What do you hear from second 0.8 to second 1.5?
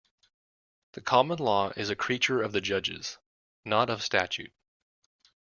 The common